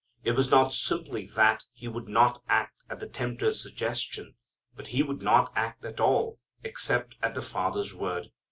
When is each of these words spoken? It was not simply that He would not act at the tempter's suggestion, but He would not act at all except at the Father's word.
It 0.23 0.31
was 0.31 0.49
not 0.49 0.73
simply 0.73 1.27
that 1.35 1.65
He 1.71 1.87
would 1.87 2.07
not 2.07 2.41
act 2.49 2.83
at 2.89 2.99
the 2.99 3.07
tempter's 3.07 3.61
suggestion, 3.61 4.33
but 4.75 4.87
He 4.87 5.03
would 5.03 5.21
not 5.21 5.53
act 5.55 5.85
at 5.85 5.99
all 5.99 6.39
except 6.63 7.13
at 7.21 7.35
the 7.35 7.41
Father's 7.43 7.93
word. 7.93 8.29